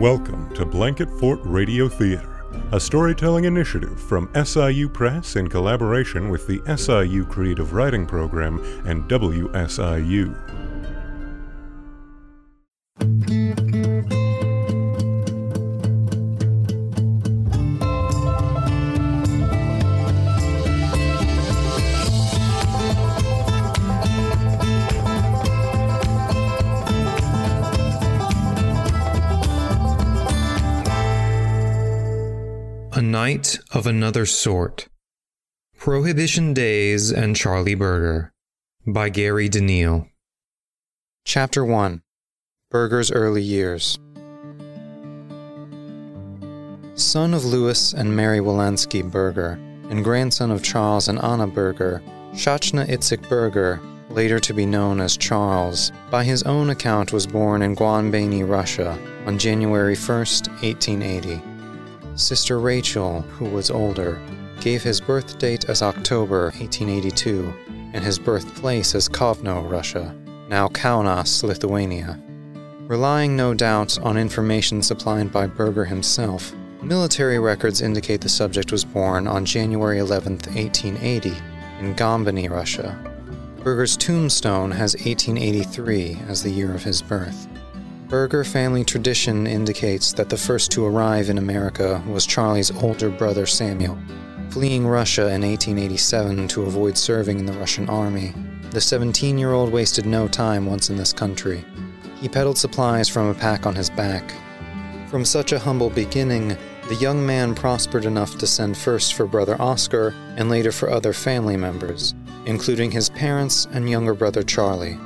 Welcome 0.00 0.48
to 0.54 0.64
Blanket 0.64 1.10
Fort 1.20 1.40
Radio 1.44 1.86
Theater, 1.86 2.46
a 2.72 2.80
storytelling 2.80 3.44
initiative 3.44 4.00
from 4.00 4.30
SIU 4.46 4.88
Press 4.88 5.36
in 5.36 5.46
collaboration 5.46 6.30
with 6.30 6.46
the 6.46 6.62
SIU 6.74 7.26
Creative 7.26 7.74
Writing 7.74 8.06
Program 8.06 8.60
and 8.86 9.06
WSIU. 9.10 10.59
Another 33.90 34.24
Sort 34.24 34.86
Prohibition 35.76 36.54
Days 36.54 37.10
and 37.10 37.34
Charlie 37.34 37.74
Birger 37.74 38.32
by 38.86 39.08
Gary 39.08 39.48
DeNeal. 39.48 40.06
Chapter 41.24 41.64
1 41.64 42.00
Birger's 42.70 43.10
Early 43.10 43.42
Years. 43.42 43.98
Son 46.94 47.34
of 47.34 47.44
Louis 47.44 47.92
and 47.92 48.14
Mary 48.14 48.38
Wolanski 48.38 49.02
Birger, 49.02 49.58
and 49.90 50.04
grandson 50.04 50.52
of 50.52 50.62
Charles 50.62 51.08
and 51.08 51.18
Anna 51.24 51.48
Birger, 51.48 52.00
Shachna 52.32 52.86
Itzik 52.88 53.28
Birger, 53.28 53.80
later 54.08 54.38
to 54.38 54.54
be 54.54 54.66
known 54.66 55.00
as 55.00 55.16
Charles, 55.16 55.90
by 56.12 56.22
his 56.22 56.44
own 56.44 56.70
account 56.70 57.12
was 57.12 57.26
born 57.26 57.60
in 57.60 57.74
Guanbani, 57.74 58.48
Russia, 58.48 58.96
on 59.26 59.36
January 59.36 59.96
1, 59.96 60.16
1880. 60.16 61.49
Sister 62.20 62.58
Rachel, 62.58 63.22
who 63.22 63.46
was 63.46 63.70
older, 63.70 64.20
gave 64.60 64.82
his 64.82 65.00
birth 65.00 65.38
date 65.38 65.64
as 65.70 65.80
October 65.80 66.52
1882 66.58 67.52
and 67.94 68.04
his 68.04 68.18
birthplace 68.18 68.94
as 68.94 69.08
Kovno, 69.08 69.68
Russia, 69.68 70.14
now 70.48 70.68
Kaunas, 70.68 71.42
Lithuania. 71.42 72.20
Relying 72.86 73.36
no 73.36 73.54
doubt 73.54 73.98
on 74.00 74.18
information 74.18 74.82
supplied 74.82 75.32
by 75.32 75.46
Birger 75.46 75.86
himself, 75.86 76.54
military 76.82 77.38
records 77.38 77.80
indicate 77.80 78.20
the 78.20 78.28
subject 78.28 78.70
was 78.70 78.84
born 78.84 79.26
on 79.26 79.44
January 79.44 79.98
11, 79.98 80.32
1880, 80.32 81.32
in 81.80 81.94
Gombany, 81.94 82.50
Russia. 82.50 82.98
Birger's 83.62 83.96
tombstone 83.96 84.70
has 84.70 84.94
1883 84.94 86.18
as 86.28 86.42
the 86.42 86.50
year 86.50 86.74
of 86.74 86.82
his 86.82 87.00
birth. 87.00 87.48
Birger 88.10 88.42
family 88.42 88.82
tradition 88.82 89.46
indicates 89.46 90.12
that 90.14 90.28
the 90.28 90.36
first 90.36 90.72
to 90.72 90.84
arrive 90.84 91.30
in 91.30 91.38
America 91.38 92.02
was 92.08 92.26
Charlie's 92.26 92.72
older 92.82 93.08
brother 93.08 93.46
Samuel. 93.46 93.96
Fleeing 94.48 94.84
Russia 94.84 95.32
in 95.32 95.42
1887 95.42 96.48
to 96.48 96.62
avoid 96.62 96.98
serving 96.98 97.38
in 97.38 97.46
the 97.46 97.52
Russian 97.52 97.88
army, 97.88 98.34
the 98.72 98.80
17 98.80 99.38
year 99.38 99.52
old 99.52 99.70
wasted 99.70 100.06
no 100.06 100.26
time 100.26 100.66
once 100.66 100.90
in 100.90 100.96
this 100.96 101.12
country. 101.12 101.64
He 102.20 102.28
peddled 102.28 102.58
supplies 102.58 103.08
from 103.08 103.28
a 103.28 103.34
pack 103.34 103.64
on 103.64 103.76
his 103.76 103.90
back. 103.90 104.34
From 105.08 105.24
such 105.24 105.52
a 105.52 105.60
humble 105.60 105.90
beginning, 105.90 106.56
the 106.88 106.96
young 106.96 107.24
man 107.24 107.54
prospered 107.54 108.06
enough 108.06 108.36
to 108.38 108.46
send 108.48 108.76
first 108.76 109.14
for 109.14 109.24
brother 109.24 109.54
Oscar 109.62 110.16
and 110.36 110.50
later 110.50 110.72
for 110.72 110.90
other 110.90 111.12
family 111.12 111.56
members, 111.56 112.16
including 112.44 112.90
his 112.90 113.08
parents 113.08 113.68
and 113.70 113.88
younger 113.88 114.14
brother 114.14 114.42
Charlie. 114.42 114.98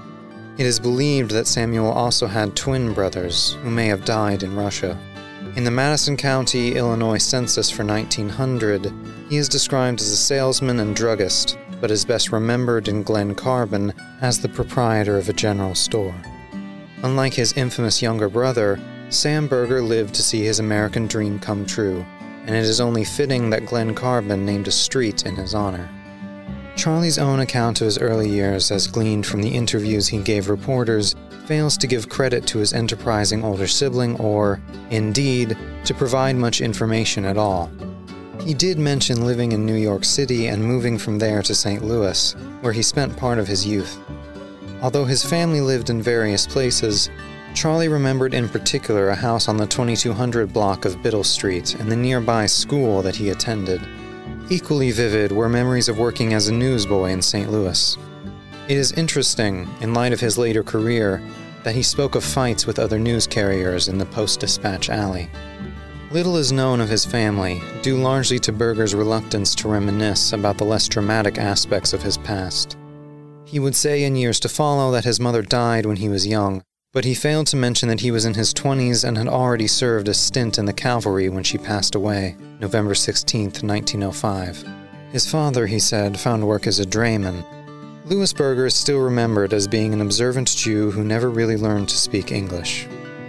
It 0.57 0.67
is 0.67 0.79
believed 0.79 1.33
that 1.33 1.49
Samuel 1.49 1.91
also 1.91 2.29
had 2.29 2.55
twin 2.55 2.93
brothers 2.93 3.55
who 3.65 3.71
may 3.71 3.87
have 3.87 4.05
died 4.05 4.45
in 4.45 4.55
Russia. 4.55 4.97
In 5.57 5.65
the 5.65 5.71
Madison 5.73 6.17
County, 6.17 6.77
Illinois 6.77 7.19
census 7.19 7.71
for 7.71 7.85
1900, 7.85 8.93
he 9.29 9.37
is 9.37 9.49
described 9.49 10.01
as 10.01 10.13
a 10.13 10.17
salesman 10.17 10.79
and 10.79 10.95
druggist, 10.95 11.59
but 11.81 11.91
is 11.91 12.05
best 12.05 12.31
remembered 12.31 12.87
in 12.87 13.03
Glen 13.03 13.35
Carbon 13.35 13.93
as 14.21 14.39
the 14.39 14.49
proprietor 14.49 15.19
of 15.19 15.29
a 15.29 15.33
general 15.33 15.75
store. 15.75 16.15
Unlike 17.03 17.35
his 17.35 17.53
infamous 17.55 18.01
younger 18.01 18.29
brother, 18.29 18.79
Sam 19.09 19.49
Birger 19.49 19.83
lived 19.83 20.15
to 20.15 20.23
see 20.23 20.45
his 20.45 20.61
American 20.61 21.09
dream 21.09 21.41
come 21.41 21.67
true, 21.67 22.07
and 22.47 22.55
it 22.55 22.65
is 22.65 22.81
only 22.81 23.03
fitting 23.03 23.51
that 23.51 23.67
Glen 23.67 23.93
Carbon 23.93 24.47
named 24.47 24.69
a 24.69 24.73
street 24.73 25.27
in 25.27 25.35
his 25.35 25.53
honor. 25.53 25.89
Charlie's 26.77 27.19
own 27.19 27.41
account 27.41 27.81
of 27.81 27.87
his 27.87 27.99
early 27.99 28.29
years, 28.29 28.71
as 28.71 28.87
gleaned 28.87 29.27
from 29.27 29.43
the 29.43 29.55
interviews 29.55 30.09
he 30.09 30.19
gave 30.19 30.49
reporters, 30.49 31.15
fails 31.47 31.77
to 31.79 31.87
give 31.87 32.09
credit 32.09 32.47
to 32.49 32.59
his 32.59 32.73
enterprising 32.73 33.45
older 33.45 33.67
sibling 33.67 34.17
or, 34.17 34.61
indeed, 34.91 35.57
to 35.85 35.95
provide 35.95 36.37
much 36.37 36.61
information 36.61 37.25
at 37.25 37.37
all. 37.37 37.71
He 38.41 38.55
did 38.55 38.79
mention 38.79 39.25
living 39.25 39.53
in 39.53 39.65
New 39.65 39.77
York 39.77 40.05
City 40.05 40.49
and 40.49 40.63
moving 40.63 40.99
from 40.99 41.19
there 41.19 41.43
to 41.43 41.55
St. 41.55 41.85
Louis, 41.85 42.33
where 42.61 42.73
he 42.73 42.83
spent 42.83 43.17
part 43.17 43.39
of 43.39 43.49
his 43.49 43.67
youth. 43.67 43.99
Although 44.83 45.05
his 45.05 45.25
family 45.25 45.61
lived 45.61 45.91
in 45.91 46.03
various 46.03 46.47
places, 46.47 47.09
Charlie 47.55 47.89
remembered 47.89 48.35
in 48.35 48.49
particular 48.49 49.09
a 49.09 49.15
house 49.15 49.49
on 49.49 49.57
the 49.57 49.67
2200 49.67 50.53
block 50.53 50.85
of 50.85 51.03
Biddle 51.03 51.25
Street 51.25 51.75
and 51.77 51.91
the 51.91 51.97
nearby 51.97 52.47
school 52.47 53.01
that 53.03 53.17
he 53.17 53.31
attended. 53.31 53.81
Equally 54.51 54.91
vivid 54.91 55.33
were 55.33 55.49
memories 55.49 55.89
of 55.89 55.99
working 55.99 56.35
as 56.35 56.49
a 56.49 56.53
newsboy 56.53 57.11
in 57.11 57.23
St. 57.23 57.51
Louis. 57.51 57.97
It 58.69 58.77
is 58.77 58.93
interesting, 58.93 59.67
in 59.81 59.95
light 59.95 60.13
of 60.13 60.21
his 60.21 60.37
later 60.37 60.63
career, 60.63 61.23
that 61.63 61.75
he 61.75 61.83
spoke 61.83 62.15
of 62.15 62.23
fights 62.23 62.67
with 62.67 62.79
other 62.79 62.99
news 62.99 63.27
carriers 63.27 63.89
in 63.89 63.97
the 63.97 64.05
Post 64.05 64.41
Dispatch 64.41 64.91
Alley. 64.91 65.31
Little 66.11 66.37
is 66.37 66.53
known 66.53 66.83
of 66.83 66.91
his 66.91 67.07
family, 67.07 67.63
due 67.81 67.97
largely 67.97 68.39
to 68.41 68.53
Birger's 68.53 68.95
reluctance 68.95 69.55
to 69.57 69.69
reminisce 69.69 70.35
about 70.35 70.59
the 70.59 70.65
less 70.65 70.89
dramatic 70.89 71.39
aspects 71.39 71.95
of 71.95 72.03
his 72.03 72.19
past. 72.19 72.77
He 73.47 73.59
would 73.59 73.75
say 73.75 74.05
in 74.05 74.15
years 74.15 74.39
to 74.41 74.49
follow 74.51 74.93
that 74.93 75.05
his 75.05 75.19
mother 75.19 75.41
died 75.41 75.87
when 75.87 75.97
he 75.97 76.11
was 76.11 76.27
young, 76.27 76.63
but 76.95 77.05
he 77.05 77.13
failed 77.13 77.49
to 77.49 77.57
mention 77.57 77.89
that 77.89 78.01
he 78.01 78.13
was 78.13 78.25
in 78.25 78.35
his 78.35 78.55
20s 78.55 79.07
and 79.07 79.19
had 79.19 79.27
already 79.27 79.67
served 79.67 80.09
a 80.09 80.15
stint 80.15 80.59
in 80.59 80.65
the 80.65 80.73
cavalry 80.73 81.29
when 81.29 81.43
she 81.43 81.59
passed 81.59 81.97
away, 81.97 82.37
November 82.61 82.95
16, 82.95 83.47
1905. 83.47 84.65
His 85.11 85.29
father, 85.29 85.67
he 85.67 85.81
said, 85.81 86.19
found 86.19 86.47
work 86.47 86.69
as 86.69 86.79
a 86.79 86.87
drayman. 86.87 87.45
Louis 88.05 88.33
Birger 88.33 88.67
is 88.67 88.77
still 88.77 89.01
remembered 89.01 89.53
as 89.53 89.67
being 89.67 89.93
an 89.93 90.03
observant 90.03 90.55
Jew 90.55 90.93
who 90.93 91.03
never 91.03 91.31
really 91.31 91.57
learned 91.57 91.89
to 91.89 91.99
speak 91.99 92.31
English. 92.31 92.87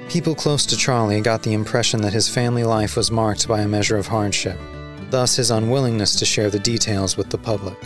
People 0.10 0.36
close 0.36 0.68
to 0.68 0.78
Charlie 0.78 1.22
got 1.22 1.42
the 1.42 1.54
impression 1.54 2.02
that 2.02 2.14
his 2.14 2.30
family 2.30 2.64
life 2.64 2.96
was 2.96 3.10
marked 3.10 3.48
by 3.48 3.62
a 3.62 3.68
measure 3.68 3.98
of 3.98 4.06
hardship, 4.06 4.60
thus, 5.10 5.38
his 5.38 5.50
unwillingness 5.50 6.16
to 6.18 6.26
share 6.26 6.52
the 6.52 6.60
details 6.60 7.18
with 7.18 7.32
the 7.32 7.38
public. 7.40 7.78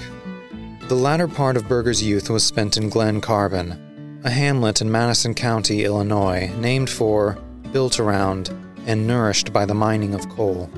The 0.90 0.96
latter 0.96 1.28
part 1.30 1.56
of 1.56 1.70
Birger's 1.70 2.04
youth 2.04 2.30
was 2.30 2.44
spent 2.44 2.76
in 2.76 2.90
Glen 2.90 3.22
Carbon, 3.22 3.89
a 4.26 4.30
hamlet 4.30 4.82
in 4.82 4.92
Madison 4.92 5.34
County, 5.34 5.86
Illinois, 5.86 6.52
named 6.58 6.90
for, 6.90 7.38
built 7.72 8.02
around, 8.02 8.50
and 8.86 9.08
nourished 9.08 9.54
by 9.54 9.66
the 9.66 9.74
mining 9.74 10.14
of 10.14 10.28
coal. 10.28 10.70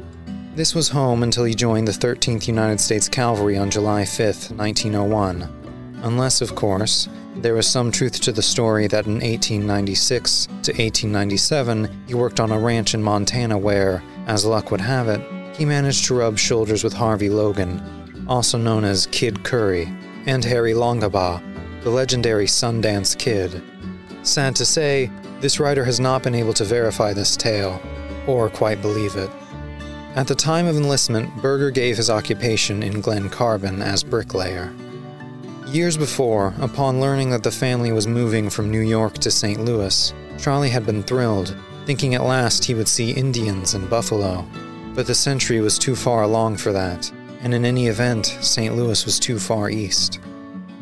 This 0.55 0.75
was 0.75 0.89
home 0.89 1.23
until 1.23 1.45
he 1.45 1.55
joined 1.55 1.87
the 1.87 1.91
13th 1.91 2.47
United 2.47 2.79
States 2.79 3.09
Cavalry 3.09 3.57
on 3.57 3.71
July 3.71 4.05
5, 4.05 4.51
1901. 4.51 6.01
Unless, 6.03 6.41
of 6.41 6.53
course, 6.53 7.09
there 7.37 7.55
was 7.55 7.65
some 7.65 7.91
truth 7.91 8.19
to 8.21 8.31
the 8.31 8.43
story 8.43 8.85
that 8.87 9.07
in 9.07 9.13
1896 9.13 10.45
to 10.45 10.71
1897 10.73 11.89
he 12.07 12.13
worked 12.13 12.39
on 12.39 12.51
a 12.51 12.59
ranch 12.59 12.93
in 12.93 13.01
Montana 13.01 13.57
where, 13.57 14.03
as 14.27 14.45
luck 14.45 14.69
would 14.69 14.81
have 14.81 15.07
it, 15.07 15.21
he 15.55 15.65
managed 15.65 16.05
to 16.05 16.15
rub 16.15 16.37
shoulders 16.37 16.83
with 16.83 16.93
Harvey 16.93 17.29
Logan, 17.29 18.25
also 18.27 18.59
known 18.59 18.83
as 18.83 19.07
Kid 19.07 19.43
Curry, 19.43 19.91
and 20.27 20.43
Harry 20.43 20.73
Longabaugh, 20.73 21.50
the 21.81 21.89
legendary 21.89 22.45
Sundance 22.45 23.17
Kid. 23.17 23.61
Sad 24.23 24.55
to 24.55 24.65
say, 24.65 25.09
this 25.39 25.59
writer 25.59 25.83
has 25.83 25.99
not 25.99 26.21
been 26.21 26.35
able 26.35 26.53
to 26.53 26.63
verify 26.63 27.13
this 27.13 27.35
tale, 27.35 27.81
or 28.27 28.49
quite 28.49 28.81
believe 28.81 29.15
it. 29.15 29.31
At 30.15 30.27
the 30.27 30.35
time 30.35 30.67
of 30.67 30.77
enlistment, 30.77 31.35
Birger 31.41 31.71
gave 31.71 31.97
his 31.97 32.09
occupation 32.09 32.83
in 32.83 33.01
Glen 33.01 33.29
Carbon 33.29 33.81
as 33.81 34.03
bricklayer. 34.03 34.71
Years 35.67 35.97
before, 35.97 36.53
upon 36.59 36.99
learning 36.99 37.31
that 37.31 37.43
the 37.43 37.51
family 37.51 37.91
was 37.91 38.05
moving 38.05 38.49
from 38.49 38.69
New 38.69 38.81
York 38.81 39.15
to 39.19 39.31
St. 39.31 39.63
Louis, 39.63 40.13
Charlie 40.37 40.69
had 40.69 40.85
been 40.85 41.01
thrilled, 41.01 41.55
thinking 41.85 42.13
at 42.13 42.23
last 42.23 42.65
he 42.65 42.75
would 42.75 42.87
see 42.87 43.11
Indians 43.11 43.73
and 43.73 43.89
buffalo. 43.89 44.45
But 44.93 45.07
the 45.07 45.15
century 45.15 45.61
was 45.61 45.79
too 45.79 45.95
far 45.95 46.23
along 46.23 46.57
for 46.57 46.71
that, 46.73 47.11
and 47.41 47.53
in 47.53 47.65
any 47.65 47.87
event, 47.87 48.37
St. 48.41 48.75
Louis 48.75 49.05
was 49.05 49.17
too 49.17 49.39
far 49.39 49.69
east. 49.69 50.19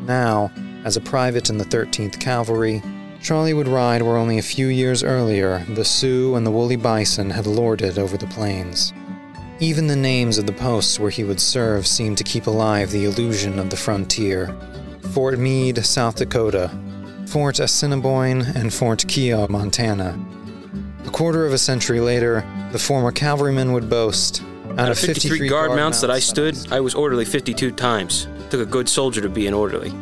Now, 0.00 0.50
as 0.84 0.96
a 0.96 1.00
private 1.00 1.50
in 1.50 1.58
the 1.58 1.64
13th 1.64 2.18
Cavalry, 2.18 2.82
Charlie 3.22 3.54
would 3.54 3.68
ride 3.68 4.00
where 4.00 4.16
only 4.16 4.38
a 4.38 4.42
few 4.42 4.68
years 4.68 5.02
earlier 5.04 5.64
the 5.68 5.84
Sioux 5.84 6.34
and 6.36 6.46
the 6.46 6.50
woolly 6.50 6.76
bison 6.76 7.30
had 7.30 7.46
lorded 7.46 7.98
over 7.98 8.16
the 8.16 8.26
plains. 8.28 8.92
Even 9.58 9.86
the 9.86 9.96
names 9.96 10.38
of 10.38 10.46
the 10.46 10.54
posts 10.54 10.98
where 10.98 11.10
he 11.10 11.22
would 11.22 11.40
serve 11.40 11.86
seemed 11.86 12.16
to 12.16 12.24
keep 12.24 12.46
alive 12.46 12.90
the 12.90 13.04
illusion 13.04 13.58
of 13.58 13.68
the 13.68 13.76
frontier 13.76 14.56
Fort 15.12 15.38
Meade, 15.38 15.84
South 15.84 16.16
Dakota, 16.16 16.70
Fort 17.26 17.58
Assiniboine, 17.58 18.42
and 18.54 18.72
Fort 18.72 19.04
Keogh, 19.06 19.48
Montana. 19.48 20.18
A 21.04 21.10
quarter 21.10 21.44
of 21.44 21.52
a 21.52 21.58
century 21.58 22.00
later, 22.00 22.44
the 22.72 22.78
former 22.78 23.12
cavalryman 23.12 23.72
would 23.72 23.90
boast 23.90 24.42
Out 24.78 24.90
of 24.90 24.98
53 24.98 25.48
guard 25.48 25.72
mounts 25.72 26.00
that 26.00 26.10
I 26.10 26.20
stood, 26.20 26.56
I 26.72 26.80
was 26.80 26.94
orderly 26.94 27.24
52 27.24 27.72
times. 27.72 28.28
Took 28.50 28.60
a 28.60 28.66
good 28.66 28.88
soldier 28.88 29.20
to 29.20 29.28
be 29.28 29.46
an 29.46 29.54
orderly. 29.54 29.92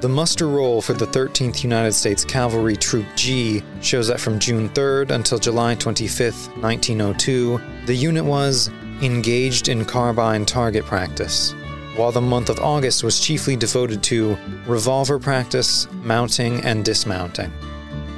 The 0.00 0.08
muster 0.08 0.46
roll 0.46 0.80
for 0.80 0.92
the 0.92 1.08
13th 1.08 1.64
United 1.64 1.92
States 1.92 2.24
Cavalry 2.24 2.76
Troop 2.76 3.04
G 3.16 3.64
shows 3.80 4.06
that 4.06 4.20
from 4.20 4.38
June 4.38 4.68
3rd 4.68 5.10
until 5.10 5.38
July 5.38 5.74
25th, 5.74 6.46
1902, 6.62 7.60
the 7.86 7.96
unit 7.96 8.24
was 8.24 8.70
engaged 9.02 9.68
in 9.68 9.84
carbine 9.84 10.46
target 10.46 10.84
practice, 10.84 11.52
while 11.96 12.12
the 12.12 12.20
month 12.20 12.48
of 12.48 12.60
August 12.60 13.02
was 13.02 13.18
chiefly 13.18 13.56
devoted 13.56 14.00
to 14.04 14.38
revolver 14.68 15.18
practice, 15.18 15.88
mounting, 16.04 16.60
and 16.60 16.84
dismounting. 16.84 17.52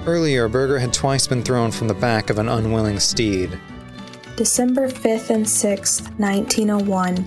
Earlier, 0.05 0.49
Birger 0.49 0.79
had 0.79 0.93
twice 0.93 1.27
been 1.27 1.43
thrown 1.43 1.71
from 1.71 1.89
the 1.89 1.95
back 1.95 2.29
of 2.29 2.39
an 2.39 2.51
unwilling 2.51 3.01
steed. 3.01 3.59
December 4.37 4.87
5th 4.91 5.31
and 5.31 5.47
6th, 5.47 6.11
1901. 6.19 7.27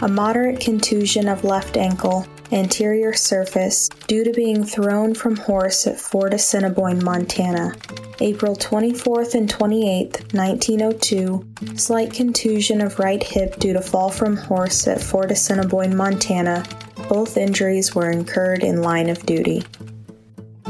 A 0.00 0.08
moderate 0.08 0.58
contusion 0.58 1.28
of 1.28 1.44
left 1.44 1.76
ankle, 1.76 2.26
anterior 2.52 3.12
surface, 3.14 3.88
due 4.06 4.22
to 4.24 4.32
being 4.32 4.64
thrown 4.64 5.14
from 5.14 5.36
horse 5.36 5.86
at 5.86 5.98
Fort 5.98 6.34
Assiniboine, 6.34 7.02
Montana. 7.02 7.72
April 8.20 8.54
24th 8.54 9.34
and 9.34 9.48
28th, 9.48 10.34
1902. 10.34 11.76
Slight 11.76 12.12
contusion 12.12 12.80
of 12.80 12.98
right 12.98 13.22
hip 13.22 13.56
due 13.56 13.72
to 13.72 13.80
fall 13.80 14.10
from 14.10 14.36
horse 14.36 14.86
at 14.86 15.00
Fort 15.00 15.30
Assiniboine, 15.30 15.96
Montana. 15.96 16.64
Both 17.08 17.36
injuries 17.36 17.94
were 17.94 18.10
incurred 18.10 18.62
in 18.62 18.82
line 18.82 19.08
of 19.08 19.24
duty. 19.26 19.64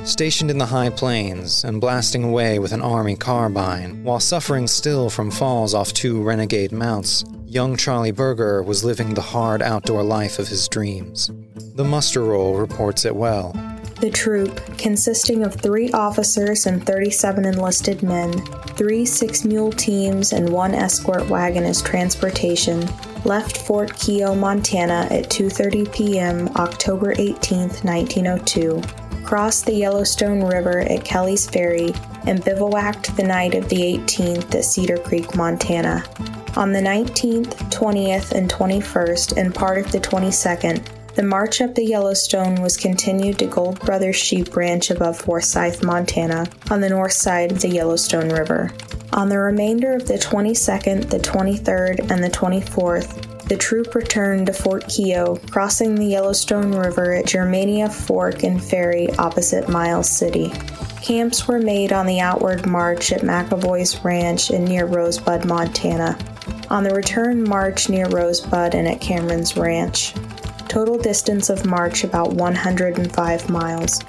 Stationed 0.04 0.50
in 0.50 0.58
the 0.58 0.66
high 0.66 0.90
plains 0.90 1.62
and 1.62 1.80
blasting 1.80 2.24
away 2.24 2.58
with 2.58 2.72
an 2.72 2.82
army 2.82 3.14
carbine, 3.14 4.02
while 4.02 4.18
suffering 4.18 4.66
still 4.66 5.08
from 5.08 5.30
falls 5.30 5.74
off 5.74 5.92
two 5.92 6.20
renegade 6.20 6.72
mounts, 6.72 7.24
young 7.46 7.76
Charlie 7.76 8.10
Birger 8.10 8.64
was 8.64 8.82
living 8.82 9.14
the 9.14 9.20
hard 9.20 9.62
outdoor 9.62 10.02
life 10.02 10.40
of 10.40 10.48
his 10.48 10.66
dreams. 10.66 11.30
The 11.76 11.84
muster 11.84 12.24
roll 12.24 12.56
reports 12.56 13.04
it 13.04 13.14
well. 13.14 13.52
The 14.00 14.10
troop, 14.10 14.60
consisting 14.76 15.44
of 15.44 15.54
three 15.54 15.92
officers 15.92 16.66
and 16.66 16.84
37 16.84 17.44
enlisted 17.44 18.02
men, 18.02 18.32
three 18.76 19.06
six 19.06 19.44
mule 19.44 19.70
teams, 19.70 20.32
and 20.32 20.48
one 20.48 20.74
escort 20.74 21.28
wagon 21.28 21.62
as 21.62 21.80
transportation, 21.80 22.88
left 23.24 23.56
Fort 23.56 23.96
Keogh, 23.96 24.34
Montana 24.34 25.06
at 25.12 25.30
2:30 25.30 25.92
p.m. 25.92 26.48
October 26.56 27.14
18, 27.16 27.68
1902, 27.84 28.82
crossed 29.24 29.66
the 29.66 29.74
Yellowstone 29.74 30.44
River 30.44 30.80
at 30.80 31.04
Kelly's 31.04 31.46
Ferry, 31.48 31.92
and 32.26 32.44
bivouacked 32.44 33.16
the 33.16 33.22
night 33.22 33.54
of 33.54 33.68
the 33.68 33.76
18th 33.76 34.54
at 34.54 34.64
Cedar 34.64 34.98
Creek, 34.98 35.34
Montana. 35.36 36.04
On 36.56 36.72
the 36.72 36.80
19th, 36.80 37.54
20th, 37.70 38.32
and 38.32 38.50
21st, 38.50 39.36
and 39.36 39.54
part 39.54 39.78
of 39.78 39.90
the 39.90 40.00
22nd, 40.00 40.86
the 41.14 41.22
march 41.22 41.60
up 41.60 41.74
the 41.74 41.84
Yellowstone 41.84 42.62
was 42.62 42.76
continued 42.76 43.38
to 43.38 43.46
Gold 43.46 43.80
Brothers 43.80 44.16
Sheep 44.16 44.56
Ranch 44.56 44.90
above 44.90 45.18
Forsyth, 45.18 45.82
Montana, 45.82 46.46
on 46.70 46.80
the 46.80 46.88
north 46.88 47.12
side 47.12 47.52
of 47.52 47.60
the 47.60 47.68
Yellowstone 47.68 48.30
River. 48.30 48.72
On 49.12 49.28
the 49.28 49.38
remainder 49.38 49.94
of 49.94 50.08
the 50.08 50.14
22nd, 50.14 51.10
the 51.10 51.18
23rd, 51.18 52.10
and 52.10 52.24
the 52.24 52.30
24th, 52.30 53.31
the 53.52 53.58
troop 53.58 53.94
returned 53.94 54.46
to 54.46 54.52
Fort 54.54 54.88
Keogh, 54.88 55.36
crossing 55.50 55.94
the 55.94 56.06
Yellowstone 56.06 56.72
River 56.72 57.12
at 57.12 57.26
Germania 57.26 57.86
Fork 57.90 58.44
and 58.44 58.64
Ferry 58.64 59.10
opposite 59.16 59.68
Miles 59.68 60.08
City. 60.08 60.50
Camps 61.02 61.46
were 61.46 61.58
made 61.58 61.92
on 61.92 62.06
the 62.06 62.18
outward 62.18 62.64
march 62.64 63.12
at 63.12 63.20
McAvoy's 63.20 64.02
Ranch 64.02 64.48
and 64.48 64.64
near 64.64 64.86
Rosebud, 64.86 65.44
Montana. 65.44 66.16
On 66.70 66.82
the 66.82 66.94
return 66.94 67.46
march 67.46 67.90
near 67.90 68.08
Rosebud 68.08 68.74
and 68.74 68.88
at 68.88 69.02
Cameron's 69.02 69.54
Ranch. 69.54 70.14
Total 70.66 70.96
distance 70.96 71.50
of 71.50 71.66
march 71.66 72.04
about 72.04 72.32
105 72.32 73.50
miles. 73.50 74.00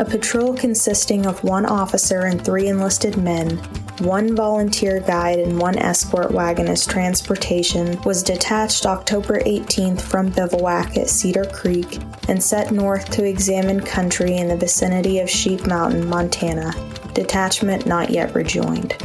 A 0.00 0.04
patrol 0.04 0.52
consisting 0.52 1.26
of 1.26 1.44
one 1.44 1.64
officer 1.64 2.22
and 2.22 2.44
three 2.44 2.66
enlisted 2.66 3.16
men, 3.16 3.56
one 4.00 4.34
volunteer 4.34 5.00
guide, 5.00 5.38
and 5.38 5.58
one 5.58 5.78
escort 5.78 6.30
wagon 6.30 6.68
as 6.68 6.86
transportation 6.86 8.00
was 8.02 8.22
detached 8.22 8.86
October 8.86 9.40
18th 9.40 10.00
from 10.00 10.30
bivouac 10.30 10.96
at 10.96 11.08
Cedar 11.08 11.44
Creek 11.44 11.98
and 12.28 12.42
set 12.42 12.72
north 12.72 13.10
to 13.10 13.24
examine 13.24 13.80
country 13.80 14.36
in 14.36 14.48
the 14.48 14.56
vicinity 14.56 15.18
of 15.20 15.28
Sheep 15.28 15.66
Mountain, 15.66 16.06
Montana. 16.06 16.72
Detachment 17.14 17.86
not 17.86 18.10
yet 18.10 18.34
rejoined. 18.34 18.96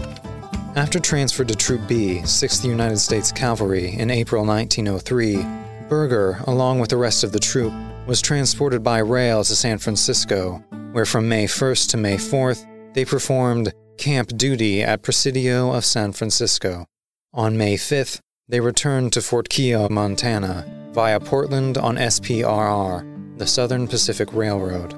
After 0.76 1.00
transfer 1.00 1.46
to 1.46 1.56
Troop 1.56 1.88
B, 1.88 2.20
6th 2.24 2.66
United 2.66 2.98
States 2.98 3.32
Cavalry, 3.32 3.94
in 3.94 4.12
April 4.12 4.46
1903, 4.46 5.46
Birger, 5.88 6.40
along 6.48 6.80
with 6.80 6.90
the 6.90 6.98
rest 6.98 7.24
of 7.24 7.32
the 7.32 7.40
troop, 7.40 7.74
was 8.08 8.22
transported 8.22 8.84
by 8.84 9.00
rail 9.00 9.44
to 9.44 9.56
San 9.56 9.78
Francisco, 9.78 10.64
where 10.92 11.06
from 11.06 11.30
May 11.30 11.46
1st 11.46 11.90
to 11.92 11.98
May 11.98 12.18
4th, 12.18 12.66
they 12.94 13.06
performed 13.06 13.74
camp 13.98 14.36
duty 14.36 14.84
at 14.84 15.02
Presidio 15.02 15.72
of 15.74 15.86
San 15.86 16.12
Francisco. 16.12 16.86
On 17.34 17.58
May 17.58 17.76
5th, 17.76 18.20
they 18.48 18.60
returned 18.60 19.14
to 19.14 19.22
Fort 19.22 19.50
Keogh, 19.50 19.90
Montana, 19.90 20.90
via 20.94 21.20
Portland 21.20 21.78
on 21.78 21.98
SPRR, 21.98 23.38
the 23.38 23.48
Southern 23.48 23.88
Pacific 23.88 24.30
Railroad. 24.32 24.94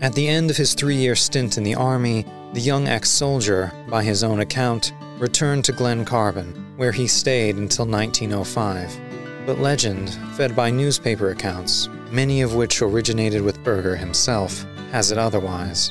At 0.00 0.14
the 0.14 0.28
end 0.28 0.50
of 0.50 0.56
his 0.56 0.74
three 0.74 0.96
year 0.96 1.14
stint 1.14 1.56
in 1.56 1.64
the 1.64 1.74
Army, 1.74 2.26
the 2.52 2.60
young 2.60 2.88
ex 2.88 3.08
soldier, 3.08 3.72
by 3.88 4.02
his 4.02 4.22
own 4.22 4.40
account, 4.40 4.92
returned 5.18 5.64
to 5.64 5.72
Glen 5.72 6.04
Carbon, 6.04 6.74
where 6.76 6.92
he 6.92 7.06
stayed 7.06 7.56
until 7.56 7.86
1905. 7.86 9.00
But 9.46 9.60
legend, 9.60 10.10
fed 10.36 10.56
by 10.56 10.70
newspaper 10.70 11.30
accounts, 11.30 11.88
many 12.10 12.42
of 12.42 12.54
which 12.54 12.82
originated 12.82 13.42
with 13.42 13.62
Birger 13.62 13.96
himself, 13.96 14.64
has 14.90 15.10
it 15.10 15.18
otherwise. 15.18 15.90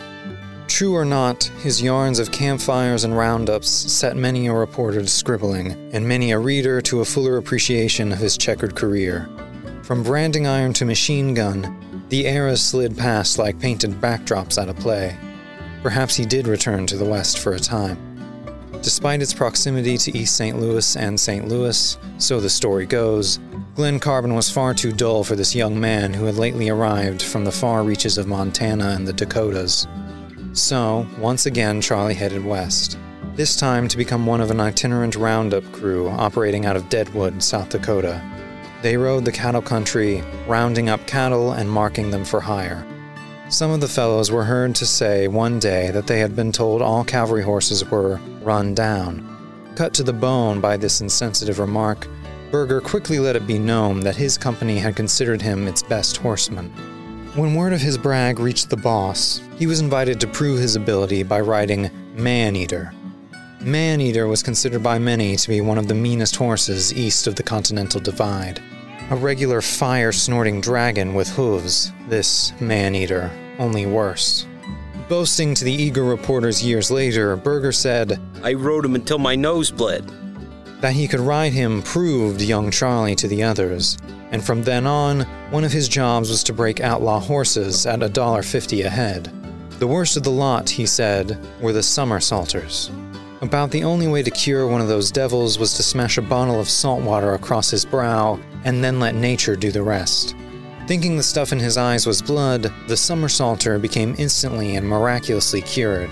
True 0.74 0.96
or 0.96 1.06
not, 1.06 1.44
his 1.62 1.84
yarns 1.84 2.18
of 2.18 2.32
campfires 2.32 3.04
and 3.04 3.16
roundups 3.16 3.70
set 3.70 4.18
many 4.18 4.48
a 4.48 4.54
reporter 4.54 5.02
to 5.02 5.08
scribbling, 5.08 5.74
and 5.94 6.08
many 6.08 6.32
a 6.32 6.40
reader 6.40 6.82
to 6.82 7.02
a 7.02 7.06
fuller 7.06 7.38
appreciation 7.38 8.12
of 8.12 8.18
his 8.18 8.40
checkered 8.40 8.76
career. 8.76 9.30
From 9.84 10.02
branding 10.02 10.48
iron 10.48 10.74
to 10.74 10.86
machine 10.86 11.36
gun, 11.36 12.04
the 12.10 12.26
eras 12.26 12.60
slid 12.60 12.98
past 12.98 13.38
like 13.38 13.60
painted 13.60 14.02
backdrops 14.02 14.60
at 14.60 14.68
a 14.68 14.74
play. 14.74 15.16
Perhaps 15.84 16.16
he 16.16 16.26
did 16.26 16.48
return 16.48 16.88
to 16.88 16.98
the 16.98 17.06
West 17.06 17.38
for 17.38 17.54
a 17.54 17.60
time. 17.60 18.00
Despite 18.82 19.22
its 19.22 19.32
proximity 19.32 19.96
to 20.00 20.18
East 20.18 20.36
St. 20.36 20.60
Louis 20.60 20.96
and 20.96 21.20
St. 21.20 21.48
Louis, 21.48 22.00
so 22.18 22.40
the 22.40 22.50
story 22.50 22.88
goes, 22.88 23.40
Glen 23.76 24.00
Carbon 24.00 24.34
was 24.34 24.50
far 24.50 24.74
too 24.74 24.92
dull 24.92 25.24
for 25.24 25.36
this 25.36 25.54
young 25.54 25.80
man 25.80 26.16
who 26.16 26.26
had 26.26 26.38
lately 26.38 26.70
arrived 26.70 27.22
from 27.22 27.46
the 27.46 27.52
far 27.52 27.84
reaches 27.84 28.18
of 28.18 28.26
Montana 28.26 28.90
and 28.90 29.08
the 29.08 29.14
Dakotas. 29.14 29.86
So, 30.54 31.08
once 31.18 31.48
again, 31.48 31.82
Charlie 31.82 32.14
headed 32.14 32.46
west, 32.46 33.00
this 33.34 33.56
time 33.56 33.88
to 33.88 33.98
become 33.98 34.28
one 34.28 34.40
of 34.40 34.52
an 34.52 34.60
itinerant 34.60 35.16
roundup 35.16 35.64
crew 35.72 36.10
operating 36.10 36.68
out 36.68 36.76
of 36.76 36.90
Deadwood, 36.90 37.42
South 37.42 37.70
Dakota. 37.70 38.22
They 38.84 38.96
rode 38.96 39.26
the 39.26 39.32
cattle 39.32 39.64
country, 39.64 40.22
rounding 40.48 40.90
up 40.90 41.08
cattle 41.08 41.54
and 41.54 41.68
marking 41.68 42.12
them 42.12 42.24
for 42.24 42.40
hire. 42.40 42.86
Some 43.50 43.72
of 43.72 43.82
the 43.82 43.88
fellows 43.88 44.32
were 44.32 44.44
heard 44.44 44.76
to 44.76 44.86
say 44.86 45.28
one 45.28 45.58
day 45.58 45.90
that 45.90 46.06
they 46.06 46.20
had 46.20 46.36
been 46.36 46.52
told 46.52 46.84
all 46.84 47.04
cavalry 47.04 47.44
horses 47.44 47.90
were 47.90 48.20
run 48.44 48.76
down. 48.76 49.28
Cut 49.76 49.92
to 49.96 50.04
the 50.04 50.14
bone 50.14 50.62
by 50.62 50.78
this 50.78 51.02
insensitive 51.02 51.58
remark, 51.58 52.08
Birger 52.52 52.80
quickly 52.80 53.18
let 53.18 53.36
it 53.36 53.48
be 53.48 53.58
known 53.58 54.02
that 54.02 54.16
his 54.16 54.38
company 54.38 54.78
had 54.78 54.96
considered 54.96 55.42
him 55.42 55.68
its 55.68 55.82
best 55.82 56.18
horseman. 56.18 56.72
When 57.36 57.56
word 57.56 57.74
of 57.74 57.82
his 57.82 57.98
brag 57.98 58.38
reached 58.38 58.70
the 58.70 58.78
boss, 58.78 59.42
he 59.58 59.66
was 59.66 59.80
invited 59.80 60.20
to 60.20 60.28
prove 60.28 60.60
his 60.60 60.76
ability 60.76 61.24
by 61.24 61.40
riding 61.40 61.90
Man 62.14 62.56
Eater. 62.56 62.94
Man 63.60 64.00
Eater 64.02 64.28
was 64.28 64.44
considered 64.44 64.84
by 64.84 65.00
many 65.00 65.36
to 65.36 65.50
be 65.50 65.60
one 65.60 65.80
of 65.80 65.88
the 65.88 65.96
meanest 65.96 66.36
horses 66.36 66.94
east 66.94 67.26
of 67.26 67.34
the 67.34 67.42
Continental 67.42 68.00
Divide. 68.00 68.62
A 69.10 69.16
regular 69.16 69.62
fire 69.62 70.12
snorting 70.12 70.62
dragon 70.62 71.16
with 71.16 71.28
hooves, 71.30 71.92
this 72.08 72.54
Man 72.62 72.94
Eater, 72.94 73.32
only 73.58 73.88
worse. 73.88 74.46
Boasting 75.10 75.56
to 75.56 75.66
the 75.66 75.74
eager 75.74 76.04
reporters 76.04 76.64
years 76.64 76.92
later, 76.92 77.36
Birger 77.36 77.72
said, 77.72 78.22
I 78.44 78.54
rode 78.54 78.86
him 78.86 78.94
until 78.94 79.18
my 79.18 79.36
nose 79.36 79.72
bled. 79.72 80.08
That 80.82 80.94
he 80.94 81.08
could 81.08 81.20
ride 81.20 81.54
him 81.54 81.82
proved 81.82 82.42
young 82.44 82.70
Charlie 82.70 83.16
to 83.16 83.28
the 83.28 83.42
others, 83.42 83.98
and 84.34 84.44
from 84.44 84.64
then 84.64 84.88
on, 84.88 85.22
one 85.52 85.64
of 85.64 85.72
his 85.72 85.88
jobs 85.88 86.30
was 86.30 86.44
to 86.44 86.54
break 86.54 86.82
outlaw 86.82 87.20
horses 87.20 87.86
at 87.86 88.00
$1.50 88.00 88.84
a 88.84 88.90
head. 88.90 89.32
The 89.78 89.88
worst 89.88 90.18
of 90.18 90.24
the 90.24 90.32
lot, 90.32 90.68
he 90.68 90.88
said, 90.88 91.38
were 91.62 91.72
the 91.72 91.84
somersaulters. 91.84 92.90
About 93.42 93.70
the 93.70 93.84
only 93.84 94.08
way 94.08 94.24
to 94.24 94.32
cure 94.32 94.68
one 94.68 94.82
of 94.82 94.88
those 94.88 95.12
devils 95.12 95.60
was 95.60 95.76
to 95.76 95.84
smash 95.84 96.18
a 96.18 96.22
bottle 96.24 96.60
of 96.60 96.68
salt 96.68 97.04
water 97.04 97.34
across 97.34 97.70
his 97.70 97.86
brow 97.86 98.40
and 98.64 98.84
then 98.84 99.00
let 99.00 99.14
nature 99.14 99.56
do 99.56 99.72
the 99.72 99.84
rest. 99.84 100.36
Thinking 100.88 101.16
the 101.16 101.24
stuff 101.24 101.52
in 101.52 101.60
his 101.60 101.78
eyes 101.78 102.08
was 102.08 102.22
blood, 102.22 102.64
the 102.88 102.98
somersaulter 102.98 103.80
became 103.80 104.16
instantly 104.18 104.78
and 104.78 104.88
miraculously 104.88 105.62
cured. 105.62 106.10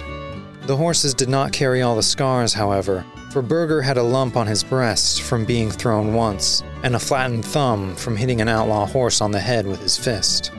The 0.67 0.77
horses 0.77 1.15
did 1.15 1.29
not 1.29 1.53
carry 1.53 1.81
all 1.81 1.95
the 1.95 2.03
scars, 2.03 2.53
however, 2.53 3.03
for 3.31 3.41
Birger 3.41 3.81
had 3.81 3.97
a 3.97 4.03
lump 4.03 4.37
on 4.37 4.45
his 4.45 4.63
breast 4.63 5.23
from 5.23 5.43
being 5.43 5.71
thrown 5.71 6.13
once, 6.13 6.61
and 6.83 6.95
a 6.95 7.00
flattened 7.00 7.45
thumb 7.45 7.95
from 7.95 8.15
hitting 8.15 8.41
an 8.41 8.47
outlaw 8.47 8.85
horse 8.85 9.21
on 9.21 9.31
the 9.31 9.39
head 9.39 9.65
with 9.65 9.81
his 9.81 9.97
fist. 9.97 10.51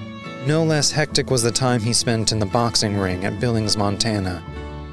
No 0.46 0.64
less 0.64 0.90
hectic 0.90 1.30
was 1.30 1.42
the 1.42 1.52
time 1.52 1.80
he 1.80 1.92
spent 1.92 2.32
in 2.32 2.38
the 2.38 2.46
boxing 2.46 2.96
ring 2.96 3.24
at 3.24 3.38
Billings, 3.38 3.76
Montana. 3.76 4.42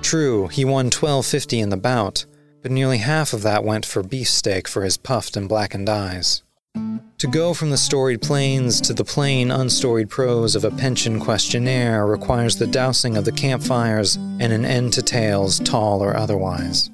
True, 0.02 0.48
he 0.48 0.64
won 0.64 0.86
1250 0.86 1.60
in 1.60 1.70
the 1.70 1.78
bout, 1.78 2.26
but 2.62 2.72
nearly 2.72 2.98
half 2.98 3.34
of 3.34 3.42
that 3.44 3.64
went 3.64 3.86
for 3.86 4.04
beefsteak 4.04 4.68
for 4.68 4.84
his 4.84 4.98
puffed 4.98 5.36
and 5.36 5.50
blackened 5.50 5.90
eyes. 5.90 6.44
To 7.20 7.28
go 7.28 7.54
from 7.54 7.70
the 7.70 7.78
storied 7.78 8.22
plains 8.22 8.80
to 8.82 8.94
the 8.94 9.04
plain, 9.04 9.52
unstoried 9.52 10.10
prose 10.10 10.56
of 10.56 10.64
a 10.64 10.72
pension 10.72 11.20
questionnaire 11.20 12.06
requires 12.06 12.56
the 12.56 12.68
dousing 12.68 13.18
of 13.18 13.26
the 13.26 13.34
campfires 13.34 14.16
and 14.16 14.54
an 14.54 14.64
end 14.64 14.94
to 14.94 15.02
tales, 15.02 15.60
tall 15.60 16.02
or 16.02 16.16
otherwise. 16.16 16.90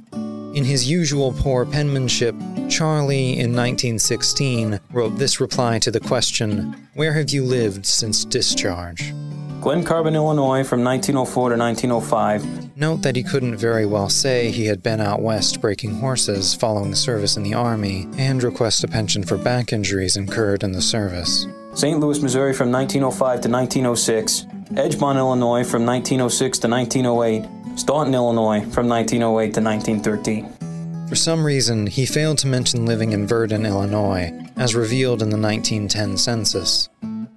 In 0.55 0.63
his 0.63 0.89
usual 0.89 1.33
poor 1.33 1.65
penmanship, 1.65 2.33
Charlie, 2.69 3.31
in 3.31 3.53
1916, 3.53 4.79
wrote 4.93 5.17
this 5.17 5.41
reply 5.41 5.79
to 5.79 5.91
the 5.91 5.99
question 5.99 6.87
Where 6.93 7.11
have 7.11 7.31
you 7.31 7.43
lived 7.43 7.85
since 7.85 8.23
discharge? 8.23 9.13
Glen 9.59 9.83
Carbon, 9.83 10.15
Illinois 10.15 10.63
from 10.63 10.81
1904 10.81 11.49
to 11.49 11.57
1905. 11.57 12.77
Note 12.77 13.01
that 13.01 13.17
he 13.17 13.23
couldn't 13.23 13.57
very 13.57 13.85
well 13.85 14.07
say 14.07 14.49
he 14.49 14.67
had 14.67 14.81
been 14.81 15.01
out 15.01 15.21
west 15.21 15.59
breaking 15.59 15.95
horses 15.95 16.55
following 16.55 16.95
service 16.95 17.35
in 17.35 17.43
the 17.43 17.53
Army 17.53 18.07
and 18.17 18.41
request 18.41 18.81
a 18.85 18.87
pension 18.87 19.25
for 19.25 19.37
back 19.37 19.73
injuries 19.73 20.15
incurred 20.15 20.63
in 20.63 20.71
the 20.71 20.81
service. 20.81 21.47
St. 21.73 21.99
Louis, 21.99 22.21
Missouri 22.21 22.53
from 22.53 22.71
1905 22.71 23.41
to 23.41 23.49
1906. 23.49 24.45
Edgemont, 24.75 25.17
Illinois 25.17 25.65
from 25.65 25.85
1906 25.85 26.59
to 26.59 26.69
1908. 26.69 27.64
Staunton, 27.75 28.15
Illinois 28.15 28.61
from 28.71 28.87
1908 28.87 29.53
to 29.53 29.61
1913. 29.61 31.07
For 31.07 31.15
some 31.15 31.45
reason, 31.45 31.87
he 31.87 32.05
failed 32.05 32.37
to 32.39 32.47
mention 32.47 32.85
living 32.85 33.11
in 33.11 33.27
Virden, 33.27 33.67
Illinois, 33.67 34.31
as 34.55 34.73
revealed 34.73 35.21
in 35.21 35.29
the 35.29 35.37
1910 35.37 36.17
census. 36.17 36.89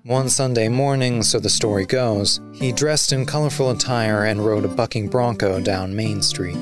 One 0.04 0.30
Sunday 0.30 0.68
morning, 0.68 1.22
so 1.22 1.38
the 1.38 1.50
story 1.50 1.84
goes, 1.84 2.40
he 2.54 2.72
dressed 2.72 3.12
in 3.12 3.26
colorful 3.26 3.70
attire 3.70 4.24
and 4.24 4.44
rode 4.44 4.64
a 4.64 4.68
bucking 4.68 5.08
bronco 5.08 5.60
down 5.60 5.94
Main 5.94 6.22
Street. 6.22 6.56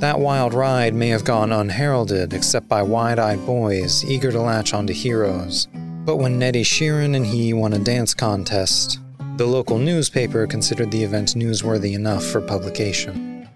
That 0.00 0.18
wild 0.20 0.52
ride 0.52 0.94
may 0.94 1.08
have 1.08 1.24
gone 1.24 1.52
unheralded 1.52 2.34
except 2.34 2.68
by 2.68 2.82
wide 2.82 3.18
eyed 3.18 3.46
boys 3.46 4.04
eager 4.04 4.32
to 4.32 4.40
latch 4.40 4.74
onto 4.74 4.92
heroes. 4.92 5.68
But 6.04 6.16
when 6.16 6.38
Nettie 6.38 6.64
Sheeran 6.64 7.16
and 7.16 7.24
he 7.24 7.52
won 7.52 7.72
a 7.72 7.78
dance 7.78 8.12
contest, 8.12 8.98
the 9.42 9.48
local 9.48 9.76
newspaper 9.76 10.46
considered 10.46 10.88
the 10.92 11.02
event 11.02 11.34
newsworthy 11.34 11.94
enough 11.94 12.24
for 12.24 12.40
publication. 12.40 13.48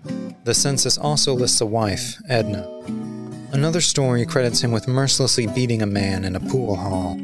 The 0.43 0.53
census 0.53 0.99
also 0.99 1.33
lists 1.33 1.61
a 1.61 1.67
wife, 1.67 2.21
Edna. 2.29 2.67
Another 3.53 3.81
story 3.81 4.27
credits 4.27 4.61
him 4.61 4.73
with 4.73 4.89
mercilessly 4.89 5.47
beating 5.47 5.83
a 5.83 5.87
man 5.87 6.25
in 6.25 6.35
a 6.35 6.41
pool 6.41 6.75
hall. 6.75 7.17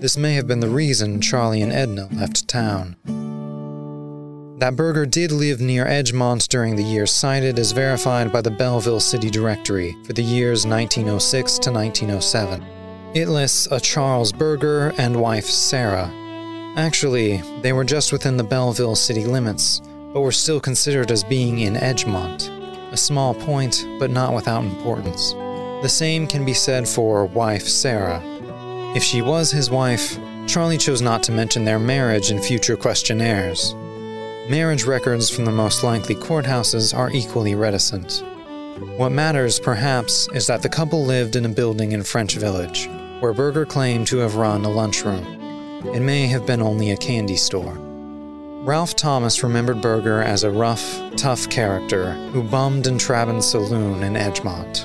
This 0.00 0.16
may 0.16 0.34
have 0.34 0.46
been 0.46 0.60
the 0.60 0.68
reason 0.68 1.20
Charlie 1.20 1.62
and 1.62 1.72
Edna 1.72 2.06
left 2.12 2.46
town. 2.46 2.94
That 4.60 4.76
Birger 4.76 5.06
did 5.06 5.32
live 5.32 5.60
near 5.60 5.84
Edgemont 5.84 6.46
during 6.46 6.76
the 6.76 6.84
years 6.84 7.12
cited 7.12 7.58
is 7.58 7.72
verified 7.72 8.32
by 8.32 8.40
the 8.40 8.52
Belleville 8.52 9.00
City 9.00 9.30
Directory 9.30 9.96
for 10.04 10.12
the 10.12 10.22
years 10.22 10.64
1906 10.64 11.58
to 11.58 11.72
1907. 11.72 12.64
It 13.14 13.26
lists 13.26 13.66
a 13.72 13.80
Charles 13.80 14.30
Berger 14.30 14.94
and 14.96 15.20
wife 15.20 15.46
Sarah, 15.46 16.08
Actually, 16.76 17.38
they 17.62 17.72
were 17.72 17.84
just 17.84 18.12
within 18.12 18.36
the 18.36 18.44
Belleville 18.44 18.94
city 18.94 19.24
limits, 19.24 19.80
but 20.12 20.20
were 20.20 20.30
still 20.30 20.60
considered 20.60 21.10
as 21.10 21.24
being 21.24 21.60
in 21.60 21.74
Edgemont, 21.74 22.50
a 22.92 22.96
small 22.98 23.32
point, 23.32 23.86
but 23.98 24.10
not 24.10 24.34
without 24.34 24.62
importance. 24.62 25.32
The 25.82 25.88
same 25.88 26.26
can 26.26 26.44
be 26.44 26.52
said 26.52 26.86
for 26.86 27.24
wife 27.24 27.66
Sarah. 27.66 28.20
If 28.94 29.02
she 29.02 29.22
was 29.22 29.50
his 29.50 29.70
wife, 29.70 30.18
Charlie 30.46 30.76
chose 30.76 31.00
not 31.00 31.22
to 31.24 31.32
mention 31.32 31.64
their 31.64 31.78
marriage 31.78 32.30
in 32.30 32.42
future 32.42 32.76
questionnaires. 32.76 33.74
Marriage 34.50 34.84
records 34.84 35.30
from 35.30 35.46
the 35.46 35.52
most 35.52 35.82
likely 35.82 36.14
courthouses 36.14 36.94
are 36.94 37.10
equally 37.10 37.54
reticent. 37.54 38.22
What 38.98 39.12
matters, 39.12 39.58
perhaps, 39.58 40.28
is 40.34 40.46
that 40.48 40.60
the 40.60 40.68
couple 40.68 41.06
lived 41.06 41.36
in 41.36 41.46
a 41.46 41.48
building 41.48 41.92
in 41.92 42.02
French 42.02 42.34
Village, 42.36 42.86
where 43.20 43.32
Birger 43.32 43.64
claimed 43.64 44.06
to 44.08 44.18
have 44.18 44.36
run 44.36 44.66
a 44.66 44.70
lunchroom. 44.70 45.45
It 45.94 46.00
may 46.00 46.26
have 46.26 46.46
been 46.46 46.60
only 46.60 46.90
a 46.90 46.96
candy 46.96 47.36
store. 47.36 47.76
Ralph 48.66 48.96
Thomas 48.96 49.42
remembered 49.42 49.80
Birger 49.80 50.22
as 50.22 50.42
a 50.42 50.50
rough, 50.50 51.00
tough 51.16 51.48
character 51.48 52.12
who 52.32 52.42
bummed 52.42 52.86
in 52.86 52.98
Traben's 52.98 53.48
saloon 53.48 54.02
in 54.02 54.14
Edgemont. 54.14 54.84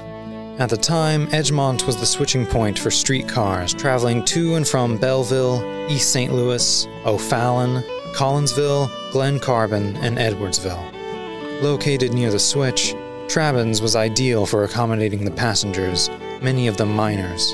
At 0.60 0.70
the 0.70 0.78
time, 0.78 1.28
Edgemont 1.28 1.88
was 1.88 1.98
the 1.98 2.06
switching 2.06 2.46
point 2.46 2.78
for 2.78 2.92
streetcars 2.92 3.74
traveling 3.74 4.24
to 4.26 4.56
and 4.56 4.68
from 4.68 4.98
Belleville, 4.98 5.90
East 5.90 6.14
St. 6.14 6.32
Louis, 6.32 6.88
O'Fallon, 7.06 7.84
Collinsville, 8.14 8.90
Glen 9.12 9.40
Carbon, 9.40 9.96
and 9.98 10.18
Edwardsville. 10.18 11.62
Located 11.64 12.14
near 12.14 12.30
the 12.30 12.40
switch, 12.40 12.94
Traben's 13.28 13.82
was 13.82 13.96
ideal 13.96 14.46
for 14.46 14.64
accommodating 14.64 15.26
the 15.26 15.32
passengers, 15.32 16.10
many 16.42 16.68
of 16.68 16.78
them 16.78 16.96
miners. 16.96 17.52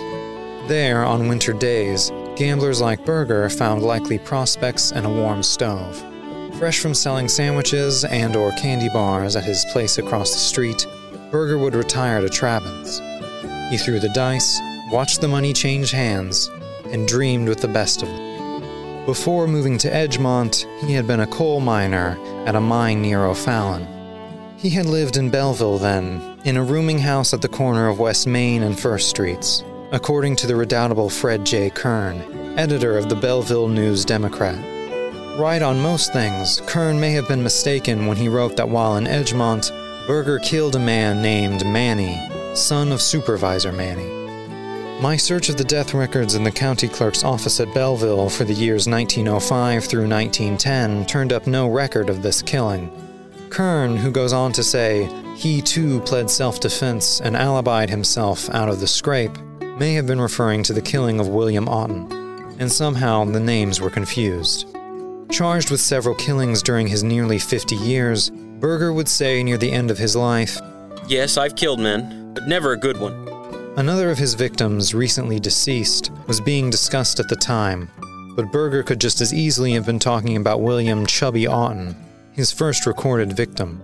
There, 0.67 1.05
on 1.05 1.29
winter 1.29 1.53
days, 1.53 2.11
Gamblers 2.37 2.81
like 2.81 3.03
Birger 3.03 3.49
found 3.49 3.81
likely 3.81 4.19
prospects 4.19 4.91
and 4.91 5.07
a 5.07 5.09
warm 5.09 5.41
stove. 5.41 5.97
Fresh 6.59 6.81
from 6.81 6.93
selling 6.93 7.27
sandwiches 7.27 8.05
and 8.05 8.35
or 8.35 8.51
candy 8.51 8.89
bars 8.89 9.35
at 9.35 9.43
his 9.43 9.65
place 9.73 9.97
across 9.97 10.33
the 10.33 10.37
street, 10.37 10.85
Birger 11.31 11.57
would 11.57 11.73
retire 11.73 12.21
to 12.21 12.29
Traben's. 12.29 12.99
He 13.71 13.77
threw 13.79 13.99
the 13.99 14.09
dice, 14.09 14.61
watched 14.91 15.19
the 15.19 15.27
money 15.27 15.51
change 15.51 15.89
hands, 15.89 16.47
and 16.91 17.07
dreamed 17.07 17.49
with 17.49 17.59
the 17.59 17.67
best 17.67 18.03
of 18.03 18.07
them. 18.07 19.05
Before 19.07 19.47
moving 19.47 19.79
to 19.79 19.89
Edgemont, 19.89 20.67
he 20.85 20.93
had 20.93 21.07
been 21.07 21.21
a 21.21 21.27
coal 21.27 21.59
miner 21.59 22.19
at 22.45 22.55
a 22.55 22.61
mine 22.61 23.01
near 23.01 23.25
O'Fallon. 23.25 23.87
He 24.57 24.69
had 24.69 24.85
lived 24.85 25.17
in 25.17 25.31
Belleville 25.31 25.79
then, 25.79 26.39
in 26.45 26.55
a 26.55 26.63
rooming 26.63 26.99
house 26.99 27.33
at 27.33 27.41
the 27.41 27.49
corner 27.49 27.87
of 27.87 27.97
West 27.97 28.27
Main 28.27 28.61
and 28.61 28.79
First 28.79 29.09
Streets 29.09 29.63
according 29.91 30.35
to 30.35 30.47
the 30.47 30.55
redoubtable 30.55 31.09
Fred 31.09 31.45
J. 31.45 31.69
Kern, 31.69 32.21
editor 32.59 32.97
of 32.97 33.07
the 33.07 33.15
Belleville 33.15 33.69
News 33.69 34.03
Democrat. 34.03 34.57
Right 35.39 35.61
on 35.61 35.79
most 35.79 36.11
things, 36.11 36.61
Kern 36.65 36.99
may 36.99 37.11
have 37.11 37.27
been 37.27 37.41
mistaken 37.41 38.05
when 38.05 38.17
he 38.17 38.27
wrote 38.27 38.57
that 38.57 38.67
while 38.67 38.97
in 38.97 39.05
Edgemont, 39.05 39.71
Birger 40.05 40.39
killed 40.39 40.75
a 40.75 40.79
man 40.79 41.21
named 41.21 41.65
Manny, 41.65 42.19
son 42.53 42.91
of 42.91 43.01
Supervisor 43.01 43.71
Manny. 43.71 44.17
My 45.01 45.15
search 45.15 45.47
of 45.47 45.57
the 45.57 45.63
death 45.63 45.93
records 45.93 46.35
in 46.35 46.43
the 46.43 46.51
county 46.51 46.89
clerk's 46.89 47.23
office 47.23 47.59
at 47.59 47.73
Belleville 47.73 48.29
for 48.29 48.43
the 48.43 48.53
years 48.53 48.87
1905 48.89 49.85
through 49.85 50.09
1910 50.09 51.05
turned 51.05 51.31
up 51.31 51.47
no 51.47 51.69
record 51.69 52.09
of 52.09 52.23
this 52.23 52.41
killing. 52.41 52.91
Kern, 53.49 53.95
who 53.95 54.11
goes 54.11 54.33
on 54.33 54.51
to 54.53 54.63
say, 54.63 55.09
he 55.35 55.61
too 55.61 56.01
pled 56.01 56.29
self 56.29 56.59
defense 56.59 57.21
and 57.21 57.35
alibied 57.35 57.89
himself 57.89 58.49
out 58.49 58.69
of 58.69 58.79
the 58.79 58.87
scrape, 58.87 59.37
may 59.79 59.93
have 59.93 60.07
been 60.07 60.19
referring 60.19 60.63
to 60.63 60.73
the 60.73 60.81
killing 60.81 61.19
of 61.19 61.27
William 61.27 61.69
Otten, 61.69 62.11
and 62.59 62.71
somehow 62.71 63.25
the 63.25 63.39
names 63.39 63.79
were 63.79 63.89
confused. 63.89 64.67
Charged 65.29 65.69
with 65.69 65.79
several 65.81 66.15
killings 66.15 66.63
during 66.63 66.87
his 66.87 67.03
nearly 67.03 67.37
50 67.37 67.75
years, 67.75 68.29
Birger 68.29 68.91
would 68.91 69.07
say 69.07 69.43
near 69.43 69.57
the 69.57 69.71
end 69.71 69.91
of 69.91 69.97
his 69.97 70.15
life, 70.15 70.59
Yes, 71.07 71.37
I've 71.37 71.55
killed 71.55 71.79
men, 71.79 72.33
but 72.33 72.47
never 72.47 72.73
a 72.73 72.77
good 72.77 72.99
one. 72.99 73.13
Another 73.77 74.09
of 74.09 74.17
his 74.17 74.33
victims, 74.33 74.93
recently 74.95 75.39
deceased, 75.39 76.11
was 76.25 76.41
being 76.41 76.69
discussed 76.69 77.19
at 77.19 77.29
the 77.29 77.35
time, 77.35 77.89
but 78.35 78.51
Birger 78.51 78.83
could 78.83 78.99
just 78.99 79.21
as 79.21 79.33
easily 79.33 79.73
have 79.73 79.85
been 79.85 79.99
talking 79.99 80.35
about 80.35 80.61
William 80.61 81.05
Chubby 81.05 81.45
Otten, 81.45 81.95
his 82.33 82.51
first 82.51 82.85
recorded 82.85 83.33
victim. 83.33 83.81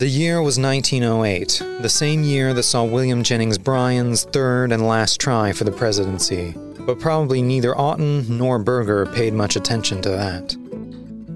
The 0.00 0.08
year 0.08 0.40
was 0.40 0.58
1908, 0.58 1.62
the 1.82 1.88
same 1.90 2.24
year 2.24 2.54
that 2.54 2.62
saw 2.62 2.84
William 2.84 3.22
Jennings 3.22 3.58
Bryan's 3.58 4.24
third 4.24 4.72
and 4.72 4.88
last 4.88 5.20
try 5.20 5.52
for 5.52 5.64
the 5.64 5.72
presidency, 5.72 6.54
but 6.78 6.98
probably 6.98 7.42
neither 7.42 7.76
Otten 7.78 8.38
nor 8.38 8.58
Birger 8.58 9.04
paid 9.04 9.34
much 9.34 9.56
attention 9.56 10.00
to 10.00 10.08
that. 10.08 10.56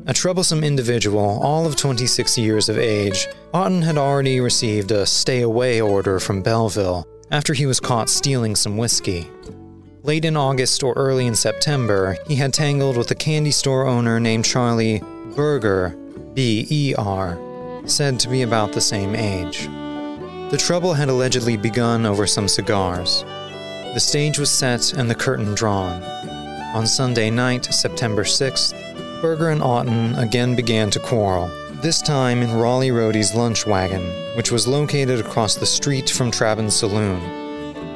A 0.06 0.14
troublesome 0.14 0.64
individual, 0.64 1.40
all 1.42 1.66
of 1.66 1.76
26 1.76 2.38
years 2.38 2.70
of 2.70 2.78
age, 2.78 3.28
Otten 3.52 3.82
had 3.82 3.98
already 3.98 4.40
received 4.40 4.92
a 4.92 5.04
stay 5.04 5.42
away 5.42 5.82
order 5.82 6.18
from 6.18 6.40
Belleville 6.40 7.06
after 7.30 7.52
he 7.52 7.66
was 7.66 7.80
caught 7.80 8.08
stealing 8.08 8.56
some 8.56 8.78
whiskey. 8.78 9.28
Late 10.04 10.24
in 10.24 10.38
August 10.38 10.82
or 10.82 10.94
early 10.94 11.26
in 11.26 11.34
September, 11.34 12.16
he 12.26 12.36
had 12.36 12.54
tangled 12.54 12.96
with 12.96 13.10
a 13.10 13.14
candy 13.14 13.50
store 13.50 13.86
owner 13.86 14.18
named 14.18 14.46
Charlie 14.46 15.02
Berger, 15.36 15.94
B 16.32 16.66
E 16.70 16.94
R, 16.96 17.38
said 17.86 18.18
to 18.20 18.28
be 18.28 18.42
about 18.42 18.72
the 18.72 18.80
same 18.80 19.14
age. 19.14 19.66
The 20.50 20.58
trouble 20.58 20.94
had 20.94 21.08
allegedly 21.08 21.56
begun 21.56 22.06
over 22.06 22.26
some 22.26 22.48
cigars. 22.48 23.24
The 23.94 24.00
stage 24.00 24.38
was 24.38 24.50
set 24.50 24.92
and 24.92 25.10
the 25.10 25.14
curtain 25.14 25.54
drawn. 25.54 26.02
On 26.74 26.86
Sunday 26.86 27.30
night, 27.30 27.66
September 27.66 28.24
6th, 28.24 28.72
Birger 29.20 29.50
and 29.50 29.62
Otten 29.62 30.14
again 30.16 30.54
began 30.54 30.90
to 30.90 30.98
quarrel, 30.98 31.50
this 31.82 32.02
time 32.02 32.42
in 32.42 32.52
Raleigh 32.54 32.90
Roadie's 32.90 33.34
lunch 33.34 33.66
wagon, 33.66 34.04
which 34.36 34.50
was 34.50 34.66
located 34.66 35.20
across 35.20 35.54
the 35.54 35.66
street 35.66 36.10
from 36.10 36.30
Traben's 36.30 36.76
saloon. 36.76 37.20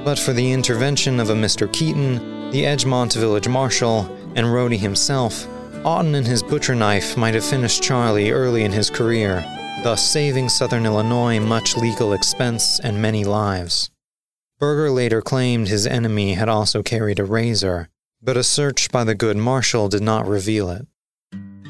But 0.05 0.19
for 0.19 0.33
the 0.33 0.53
intervention 0.53 1.21
of 1.21 1.31
a 1.31 1.35
Mr. 1.35 1.73
Keaton, 1.73 2.51
the 2.51 2.65
Edgemont 2.65 3.15
village 3.15 3.49
marshal, 3.49 4.01
and 4.37 4.47
Roadie 4.47 4.79
himself, 4.79 5.47
Otten 5.85 6.15
and 6.15 6.27
his 6.27 6.43
butcher 6.43 6.75
knife 6.75 7.17
might 7.17 7.35
have 7.35 7.45
finished 7.45 7.83
Charlie 7.83 8.31
early 8.31 8.65
in 8.65 8.73
his 8.73 8.91
career, 8.91 9.45
thus 9.83 10.03
saving 10.03 10.49
Southern 10.49 10.87
Illinois 10.87 11.41
much 11.41 11.77
legal 11.77 12.13
expense 12.13 12.81
and 12.81 13.01
many 13.01 13.25
lives. 13.25 13.91
Birger 14.59 14.91
later 14.91 15.23
claimed 15.23 15.69
his 15.69 15.87
enemy 15.87 16.35
had 16.35 16.49
also 16.49 16.83
carried 16.83 17.19
a 17.19 17.25
razor, 17.25 17.89
but 18.21 18.37
a 18.37 18.43
search 18.43 18.91
by 18.91 19.05
the 19.05 19.15
good 19.15 19.37
marshal 19.37 19.89
did 19.89 20.03
not 20.03 20.27
reveal 20.27 20.69
it. 20.71 20.87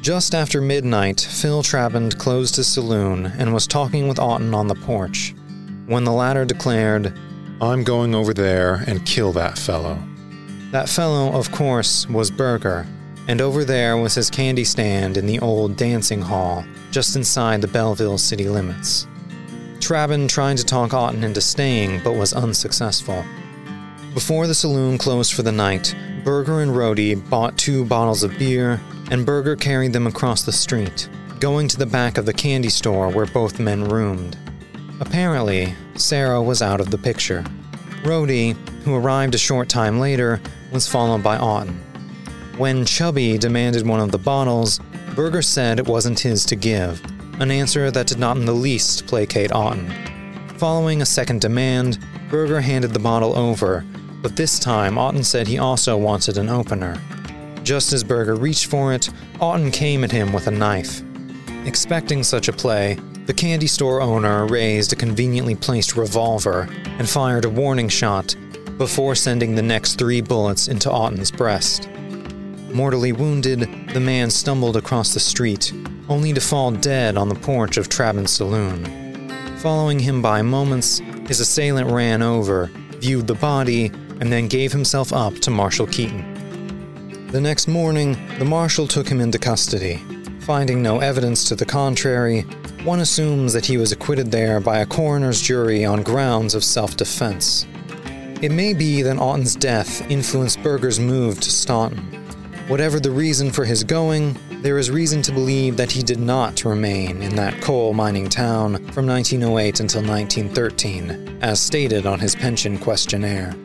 Just 0.01 0.33
after 0.33 0.61
midnight, 0.61 1.19
Phil 1.19 1.61
Trabend 1.61 2.17
closed 2.17 2.55
his 2.55 2.67
saloon 2.67 3.27
and 3.37 3.53
was 3.53 3.67
talking 3.67 4.07
with 4.07 4.17
Otten 4.17 4.55
on 4.55 4.67
the 4.67 4.75
porch, 4.75 5.35
when 5.85 6.03
the 6.03 6.11
latter 6.11 6.45
declared, 6.45 7.13
I'm 7.61 7.83
going 7.83 8.15
over 8.15 8.33
there 8.33 8.83
and 8.87 9.05
kill 9.05 9.33
that 9.33 9.57
fellow. 9.57 10.01
That 10.71 10.87
fellow, 10.87 11.33
of 11.33 11.51
course, 11.51 12.07
was 12.07 12.31
Birger, 12.31 12.87
and 13.29 13.41
over 13.41 13.63
there 13.63 13.95
was 13.95 14.15
his 14.15 14.27
candy 14.27 14.63
stand 14.63 15.15
in 15.15 15.27
the 15.27 15.37
old 15.37 15.75
dancing 15.75 16.19
hall, 16.19 16.65
just 16.89 17.15
inside 17.15 17.61
the 17.61 17.67
Belleville 17.67 18.17
city 18.17 18.49
limits. 18.49 19.05
Traben 19.77 20.27
tried 20.27 20.57
to 20.57 20.65
talk 20.65 20.95
Otten 20.95 21.23
into 21.23 21.39
staying, 21.39 22.01
but 22.03 22.15
was 22.15 22.33
unsuccessful. 22.33 23.23
Before 24.15 24.47
the 24.47 24.55
saloon 24.55 24.97
closed 24.97 25.33
for 25.33 25.43
the 25.43 25.51
night, 25.51 25.95
Birger 26.23 26.61
and 26.61 26.71
Roadie 26.71 27.13
bought 27.29 27.55
two 27.55 27.85
bottles 27.85 28.23
of 28.23 28.35
beer, 28.39 28.81
and 29.11 29.27
Birger 29.27 29.55
carried 29.55 29.93
them 29.93 30.07
across 30.07 30.41
the 30.41 30.51
street, 30.51 31.07
going 31.39 31.67
to 31.67 31.77
the 31.77 31.85
back 31.85 32.17
of 32.17 32.25
the 32.25 32.33
candy 32.33 32.69
store 32.69 33.09
where 33.09 33.27
both 33.27 33.59
men 33.59 33.83
roomed. 33.83 34.39
Apparently, 35.01 35.75
Sarah 35.93 36.41
was 36.41 36.63
out 36.63 36.81
of 36.81 36.89
the 36.89 36.97
picture. 36.97 37.43
Roadie, 38.01 38.53
who 38.85 38.95
arrived 38.95 39.35
a 39.35 39.37
short 39.37 39.69
time 39.69 39.99
later, 39.99 40.41
was 40.71 40.87
followed 40.87 41.21
by 41.21 41.37
Otten. 41.37 41.79
When 42.59 42.83
Chubby 42.83 43.37
demanded 43.37 43.87
one 43.87 44.01
of 44.01 44.11
the 44.11 44.17
bottles, 44.17 44.81
Birger 45.15 45.41
said 45.41 45.79
it 45.79 45.87
wasn't 45.87 46.19
his 46.19 46.43
to 46.47 46.57
give, 46.57 47.01
an 47.39 47.51
answer 47.51 47.89
that 47.89 48.07
did 48.07 48.19
not 48.19 48.35
in 48.35 48.43
the 48.43 48.51
least 48.51 49.07
placate 49.07 49.53
Otten. 49.53 49.89
Following 50.57 51.01
a 51.01 51.05
second 51.05 51.39
demand, 51.39 51.99
Birger 52.29 52.59
handed 52.59 52.91
the 52.91 52.99
bottle 52.99 53.33
over, 53.39 53.85
but 54.21 54.35
this 54.35 54.59
time 54.59 54.97
Otten 54.97 55.23
said 55.23 55.47
he 55.47 55.57
also 55.57 55.95
wanted 55.95 56.37
an 56.37 56.49
opener. 56.49 57.01
Just 57.63 57.93
as 57.93 58.03
Birger 58.03 58.35
reached 58.35 58.65
for 58.65 58.93
it, 58.93 59.09
Otten 59.39 59.71
came 59.71 60.03
at 60.03 60.11
him 60.11 60.33
with 60.33 60.47
a 60.47 60.51
knife. 60.51 61.01
Expecting 61.65 62.23
such 62.23 62.49
a 62.49 62.53
play, 62.53 62.95
the 63.25 63.33
candy 63.33 63.67
store 63.67 64.01
owner 64.01 64.45
raised 64.45 64.91
a 64.91 64.97
conveniently 64.97 65.55
placed 65.55 65.95
revolver 65.95 66.67
and 66.85 67.07
fired 67.09 67.45
a 67.45 67.49
warning 67.49 67.87
shot 67.87 68.35
before 68.77 69.15
sending 69.15 69.55
the 69.55 69.61
next 69.61 69.95
three 69.97 70.19
bullets 70.19 70.67
into 70.67 70.91
Otten's 70.91 71.31
breast. 71.31 71.87
Mortally 72.73 73.11
wounded, 73.11 73.61
the 73.93 73.99
man 73.99 74.29
stumbled 74.29 74.77
across 74.77 75.13
the 75.13 75.19
street, 75.19 75.73
only 76.07 76.33
to 76.33 76.41
fall 76.41 76.71
dead 76.71 77.17
on 77.17 77.27
the 77.27 77.35
porch 77.35 77.77
of 77.77 77.89
Traben's 77.89 78.31
saloon. 78.31 78.85
Following 79.57 79.99
him 79.99 80.21
by 80.21 80.41
moments, 80.41 80.99
his 81.27 81.39
assailant 81.39 81.89
ran 81.89 82.21
over, 82.21 82.69
viewed 82.99 83.27
the 83.27 83.35
body, 83.35 83.87
and 84.19 84.31
then 84.31 84.47
gave 84.47 84.71
himself 84.71 85.11
up 85.11 85.33
to 85.39 85.51
Marshal 85.51 85.87
Keaton. 85.87 87.27
The 87.31 87.41
next 87.41 87.67
morning, 87.67 88.17
the 88.37 88.45
marshal 88.45 88.87
took 88.87 89.07
him 89.07 89.19
into 89.19 89.39
custody. 89.39 89.97
Finding 90.41 90.81
no 90.81 90.99
evidence 90.99 91.43
to 91.45 91.55
the 91.55 91.65
contrary, 91.65 92.41
one 92.83 92.99
assumes 92.99 93.53
that 93.53 93.65
he 93.65 93.77
was 93.77 93.91
acquitted 93.91 94.31
there 94.31 94.59
by 94.59 94.79
a 94.79 94.85
coroner's 94.85 95.41
jury 95.41 95.85
on 95.85 96.03
grounds 96.03 96.55
of 96.55 96.63
self 96.63 96.95
defense. 96.95 97.65
It 98.41 98.51
may 98.51 98.73
be 98.73 99.01
that 99.01 99.17
Otten's 99.19 99.55
death 99.55 100.09
influenced 100.09 100.63
Birger's 100.63 100.99
move 100.99 101.39
to 101.41 101.51
Staunton. 101.51 102.18
Whatever 102.69 102.99
the 102.99 103.09
reason 103.09 103.49
for 103.49 103.65
his 103.65 103.83
going, 103.83 104.37
there 104.61 104.77
is 104.77 104.91
reason 104.91 105.23
to 105.23 105.31
believe 105.31 105.75
that 105.77 105.91
he 105.91 106.03
did 106.03 106.19
not 106.19 106.63
remain 106.63 107.23
in 107.23 107.35
that 107.35 107.59
coal 107.61 107.95
mining 107.95 108.29
town 108.29 108.75
from 108.91 109.07
1908 109.07 109.79
until 109.79 110.03
1913, 110.03 111.39
as 111.41 111.59
stated 111.59 112.05
on 112.05 112.19
his 112.19 112.35
pension 112.35 112.77
questionnaire. 112.77 113.55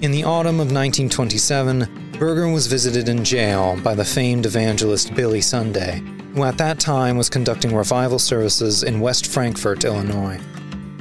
In 0.00 0.12
the 0.12 0.24
autumn 0.24 0.60
of 0.60 0.72
1927, 0.72 2.14
Birger 2.18 2.48
was 2.48 2.68
visited 2.68 3.10
in 3.10 3.22
jail 3.22 3.78
by 3.84 3.94
the 3.94 4.02
famed 4.02 4.46
evangelist 4.46 5.14
Billy 5.14 5.42
Sunday, 5.42 6.02
who 6.34 6.44
at 6.44 6.56
that 6.56 6.80
time 6.80 7.18
was 7.18 7.28
conducting 7.28 7.76
revival 7.76 8.18
services 8.18 8.82
in 8.82 8.98
West 8.98 9.26
Frankfort, 9.26 9.84
Illinois. 9.84 10.40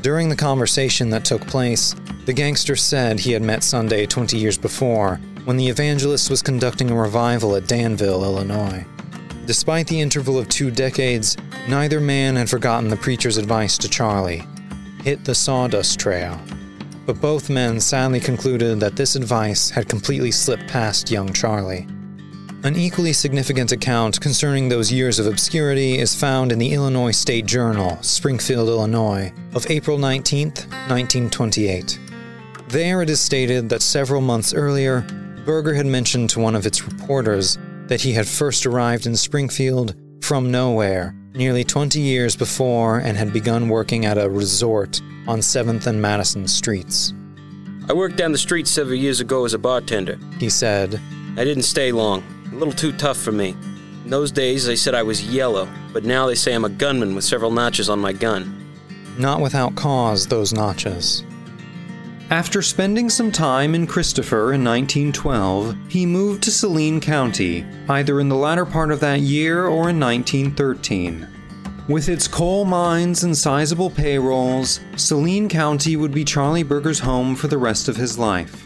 During 0.02 0.28
the 0.28 0.36
conversation 0.36 1.10
that 1.12 1.24
took 1.24 1.48
place, 1.48 1.96
the 2.26 2.34
gangster 2.34 2.76
said 2.76 3.22
he 3.22 3.32
had 3.32 3.42
met 3.42 3.64
Sunday 3.64 4.06
20 4.06 4.38
years 4.38 4.58
before 4.58 5.18
when 5.46 5.58
the 5.58 5.68
evangelist 5.68 6.30
was 6.30 6.42
conducting 6.42 6.92
a 6.92 6.96
revival 6.96 7.56
at 7.56 7.68
Danville, 7.68 8.24
Illinois. 8.24 8.86
Despite 9.46 9.88
the 9.88 10.00
interval 10.00 10.38
of 10.38 10.50
two 10.50 10.72
decades, 10.72 11.38
neither 11.68 12.00
man 12.00 12.36
had 12.36 12.50
forgotten 12.50 12.90
the 12.90 12.98
preacher's 12.98 13.38
advice 13.38 13.78
to 13.80 13.90
Charlie 13.90 14.44
hit 15.04 15.26
the 15.26 15.36
sawdust 15.36 16.00
trail. 16.00 16.40
But 17.06 17.20
both 17.20 17.50
men 17.50 17.80
sadly 17.80 18.20
concluded 18.20 18.80
that 18.80 18.96
this 18.96 19.16
advice 19.16 19.70
had 19.70 19.90
completely 19.90 20.32
slipped 20.32 20.68
past 20.68 21.10
young 21.10 21.34
Charlie. 21.34 21.88
An 22.64 22.76
equally 22.76 23.12
significant 23.12 23.72
account 23.72 24.22
concerning 24.22 24.70
those 24.70 24.92
years 24.92 25.18
of 25.18 25.26
obscurity 25.26 25.98
is 25.98 26.14
found 26.14 26.52
in 26.52 26.60
the 26.60 26.72
Illinois 26.74 27.12
State 27.12 27.48
Journal, 27.48 27.98
Springfield, 28.04 28.70
Illinois, 28.70 29.34
of 29.56 29.70
April 29.72 29.98
19, 29.98 30.50
1928. 30.50 32.00
There 32.68 33.02
it 33.02 33.10
is 33.10 33.20
stated 33.20 33.68
that 33.70 33.82
several 33.82 34.22
months 34.22 34.54
earlier, 34.54 35.06
Birger 35.46 35.74
had 35.74 35.86
mentioned 35.86 36.30
to 36.32 36.40
one 36.40 36.56
of 36.56 36.66
its 36.66 36.84
reporters 36.84 37.58
that 37.88 38.02
he 38.02 38.14
had 38.14 38.28
first 38.28 38.66
arrived 38.66 39.06
in 39.06 39.16
Springfield 39.16 39.96
from 40.22 40.52
nowhere 40.52 41.16
nearly 41.34 41.64
20 41.64 42.00
years 42.00 42.36
before 42.36 43.00
and 43.00 43.18
had 43.18 43.34
begun 43.34 43.70
working 43.70 44.06
at 44.06 44.18
a 44.18 44.30
resort 44.30 45.02
on 45.28 45.40
7th 45.40 45.88
and 45.88 46.02
Madison 46.02 46.48
streets. 46.48 47.14
I 47.90 47.94
worked 47.94 48.18
down 48.18 48.32
the 48.32 48.38
street 48.38 48.68
several 48.68 48.96
years 48.96 49.20
ago 49.20 49.46
as 49.46 49.54
a 49.54 49.58
bartender. 49.58 50.20
He 50.38 50.50
said, 50.50 51.00
I 51.38 51.44
didn't 51.44 51.64
stay 51.64 51.92
long, 51.92 52.24
a 52.52 52.56
little 52.56 52.74
too 52.74 52.92
tough 52.94 53.18
for 53.18 53.32
me. 53.32 53.56
In 54.04 54.10
those 54.10 54.32
days, 54.32 54.66
they 54.66 54.76
said 54.76 54.94
I 54.94 55.04
was 55.04 55.24
yellow, 55.24 55.68
but 55.94 56.04
now 56.04 56.28
they 56.28 56.36
say 56.36 56.54
I'm 56.54 56.66
a 56.66 56.70
gunman 56.70 57.16
with 57.16 57.24
several 57.24 57.52
notches 57.52 57.90
on 57.90 58.00
my 58.00 58.14
gun. 58.14 58.58
Not 59.18 59.42
without 59.42 59.76
cause, 59.76 60.28
those 60.28 60.54
notches. 60.54 61.24
After 62.32 62.62
spending 62.62 63.10
some 63.10 63.30
time 63.30 63.76
in 63.76 63.86
Christopher 63.86 64.54
in 64.54 64.64
1912, 64.64 65.76
he 65.90 66.06
moved 66.06 66.42
to 66.44 66.50
Saline 66.50 67.02
County, 67.02 67.66
either 67.90 68.22
in 68.22 68.30
the 68.30 68.38
latter 68.38 68.66
part 68.66 68.90
of 68.90 69.02
that 69.02 69.20
year 69.20 69.66
or 69.66 69.90
in 69.90 70.00
1913. 70.00 71.28
With 71.90 72.08
its 72.08 72.30
coal 72.30 72.64
mines 72.64 73.26
and 73.26 73.38
sizable 73.38 73.90
payrolls, 73.90 74.80
Saline 74.96 75.50
County 75.50 75.98
would 75.98 76.14
be 76.14 76.24
Charlie 76.24 76.64
Birger's 76.64 77.00
home 77.00 77.36
for 77.36 77.50
the 77.50 77.58
rest 77.58 77.90
of 77.90 77.98
his 77.98 78.18
life. 78.18 78.66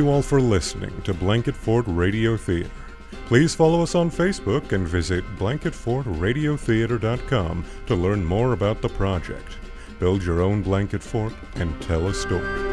You 0.00 0.08
all 0.08 0.22
for 0.22 0.40
listening 0.40 0.98
to 1.02 1.12
Blanket 1.12 1.54
Fort 1.54 1.84
Radio 1.86 2.34
Theater. 2.34 2.70
Please 3.26 3.54
follow 3.54 3.82
us 3.82 3.94
on 3.94 4.10
Facebook 4.10 4.72
and 4.72 4.88
visit 4.88 5.22
blanketfortradiotheater.com 5.36 7.64
to 7.86 7.94
learn 7.94 8.24
more 8.24 8.54
about 8.54 8.80
the 8.80 8.88
project. 8.88 9.58
Build 9.98 10.24
your 10.24 10.40
own 10.40 10.62
blanket 10.62 11.02
fort 11.02 11.34
and 11.56 11.78
tell 11.82 12.08
a 12.08 12.14
story. 12.14 12.69